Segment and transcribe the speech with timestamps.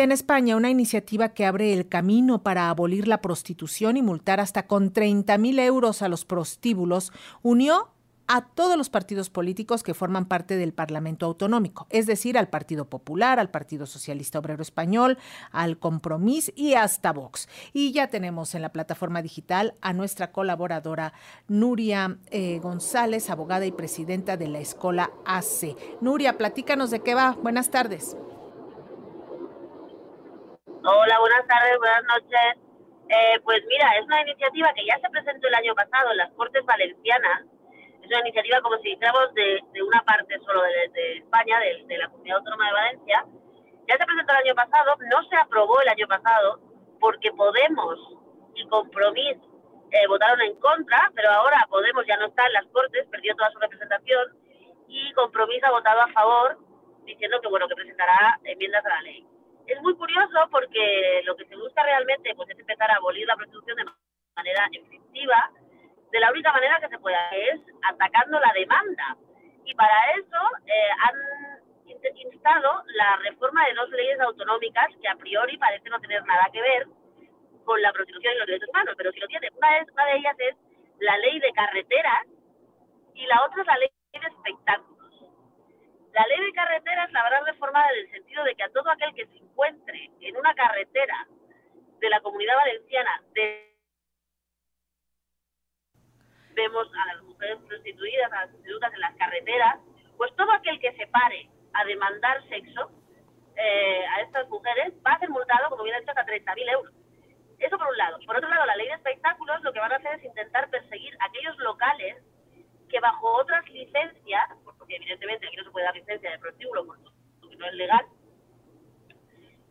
[0.00, 4.66] En España, una iniciativa que abre el camino para abolir la prostitución y multar hasta
[4.66, 7.90] con 30 mil euros a los prostíbulos unió
[8.26, 12.86] a todos los partidos políticos que forman parte del Parlamento Autonómico, es decir, al Partido
[12.86, 15.18] Popular, al Partido Socialista Obrero Español,
[15.52, 17.46] al Compromís y hasta Vox.
[17.74, 21.12] Y ya tenemos en la plataforma digital a nuestra colaboradora
[21.46, 25.76] Nuria eh, González, abogada y presidenta de la Escuela AC.
[26.00, 27.36] Nuria, platícanos de qué va.
[27.42, 28.16] Buenas tardes.
[30.82, 32.62] Hola, buenas tardes, buenas noches.
[33.08, 36.32] Eh, pues mira, es una iniciativa que ya se presentó el año pasado en las
[36.32, 37.42] Cortes Valencianas
[38.10, 42.38] una iniciativa, como si dijéramos, de, de una parte solo de, España, de, la Comunidad
[42.38, 43.24] Autónoma de Valencia.
[43.88, 46.60] Ya se presentó el año pasado, no se aprobó el año pasado,
[47.00, 47.98] porque Podemos
[48.54, 49.36] y Compromís
[49.90, 53.50] eh, votaron en contra, pero ahora Podemos ya no está en las Cortes, perdió toda
[53.52, 54.26] su representación,
[54.88, 56.58] y Compromís ha votado a favor,
[57.04, 59.26] diciendo que, bueno, que presentará enmiendas a la ley.
[59.70, 63.36] Es muy curioso porque lo que se busca realmente pues, es empezar a abolir la
[63.36, 63.84] prostitución de
[64.34, 65.50] manera efectiva,
[66.10, 69.16] de la única manera que se pueda, es atacando la demanda.
[69.64, 75.56] Y para eso eh, han instado la reforma de dos leyes autonómicas que a priori
[75.56, 76.86] parece no tener nada que ver
[77.64, 79.50] con la prostitución y los derechos humanos, pero si lo tiene.
[79.56, 80.56] Una, es, una de ellas es
[80.98, 82.26] la ley de carreteras
[83.14, 84.99] y la otra es la ley de espectáculos.
[86.12, 89.14] La ley de carreteras la habrá reformada en el sentido de que a todo aquel
[89.14, 91.26] que se encuentre en una carretera
[92.00, 93.22] de la comunidad valenciana
[96.54, 99.76] vemos a las mujeres prostituidas, a las prostitutas en las carreteras,
[100.16, 102.90] pues todo aquel que se pare a demandar sexo
[103.56, 106.94] eh, a estas mujeres va a ser multado, como bien ha dicho, hasta 30.000 euros.
[107.58, 108.18] Eso por un lado.
[108.26, 111.16] Por otro lado, la ley de espectáculos lo que van a hacer es intentar perseguir
[111.20, 112.16] aquellos locales
[112.90, 117.56] que bajo otras licencias, porque evidentemente aquí no se puede dar licencia de prostíbulo porque
[117.56, 118.06] no es legal,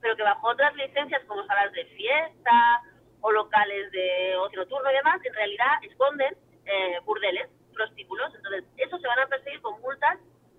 [0.00, 2.82] pero que bajo otras licencias como salas de fiesta
[3.20, 8.34] o locales de ocio nocturno y demás, en realidad esconden eh, burdeles, prostíbulos.
[8.34, 10.18] Entonces, esos se van a perseguir con multas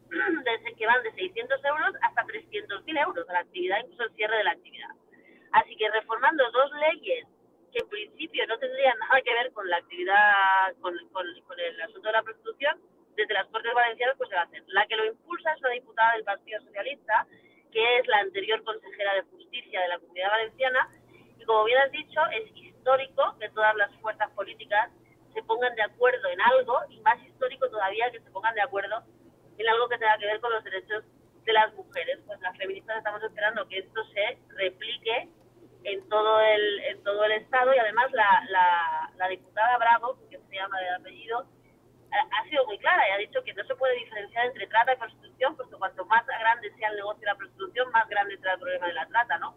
[0.78, 4.44] que van de 600 euros hasta 300.000 euros a la actividad, incluso el cierre de
[4.46, 4.90] la actividad.
[5.52, 7.28] Así que reformando dos leyes
[7.74, 11.26] que en principio no tendrían nada que ver con la actividad, con, con,
[11.60, 12.80] el asunto de la prostitución,
[13.16, 14.64] desde las Cortes Valencianas pues se va a hacer.
[14.68, 17.28] La que lo impulsa es una diputada del Partido Socialista,
[17.72, 20.90] que es la anterior consejera de Justicia de la Comunidad Valenciana,
[21.40, 24.92] y como bien has dicho, es histórico que todas las fuerzas políticas
[25.34, 29.04] se pongan de acuerdo en algo y más histórico todavía que se pongan de acuerdo
[29.58, 31.04] en algo que tenga que ver con los derechos
[31.44, 32.20] de las mujeres.
[32.28, 35.28] Pues las feministas estamos esperando que esto se replique
[35.84, 40.38] en todo el, en todo el Estado y además la, la, la diputada Bravo, que
[40.38, 41.46] se llama de apellido,
[42.14, 44.98] ha sido muy clara y ha dicho que no se puede diferenciar entre trata y
[44.98, 48.60] prostitución, puesto cuanto más grande sea el negocio de la prostitución, más grande será el
[48.60, 49.56] problema de la trata, ¿no?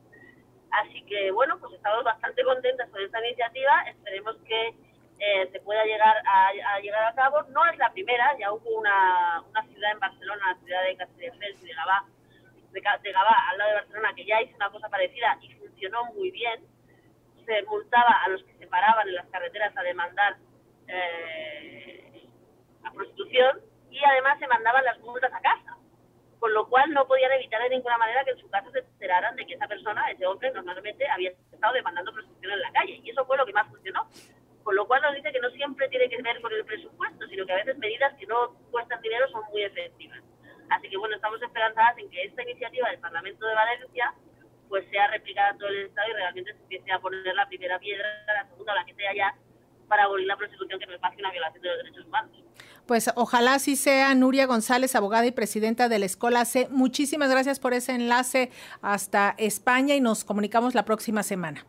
[0.70, 3.82] Así que, bueno, pues estamos bastante contentas con esta iniciativa.
[3.88, 4.74] Esperemos que
[5.18, 7.42] eh, se pueda llegar a, llegar a cabo.
[7.50, 11.62] No es la primera, ya hubo una, una ciudad en Barcelona, la ciudad de Castelldefels
[11.62, 12.04] y de Gavà,
[12.72, 12.80] de,
[13.12, 16.64] Gavà, al lado de Barcelona, que ya hizo una cosa parecida y funcionó muy bien.
[17.44, 20.36] Se multaba a los que se paraban en las carreteras a demandar
[20.88, 22.26] eh,
[22.82, 23.60] a prostitución
[23.90, 25.76] y además se mandaban las multas a casa.
[26.38, 29.36] Con lo cual no podían evitar de ninguna manera que en su casa se enteraran
[29.36, 33.00] de que esa persona, ese hombre, normalmente había estado demandando prostitución en la calle.
[33.02, 34.08] Y eso fue lo que más funcionó
[34.62, 37.46] con lo cual nos dice que no siempre tiene que ver con el presupuesto, sino
[37.46, 40.18] que a veces medidas que no cuestan dinero son muy efectivas.
[40.70, 44.12] Así que bueno, estamos esperanzadas en que esta iniciativa del Parlamento de Valencia
[44.68, 48.04] pues sea replicada todo el Estado y realmente se empiece a poner la primera piedra,
[48.26, 49.34] la segunda, la que sea ya,
[49.88, 52.32] para abolir la prostitución que más que una violación de los derechos humanos.
[52.86, 54.14] Pues ojalá así sea.
[54.14, 56.68] Nuria González, abogada y presidenta de la Escuela C.
[56.70, 58.50] Muchísimas gracias por ese enlace
[58.80, 61.66] hasta España y nos comunicamos la próxima semana.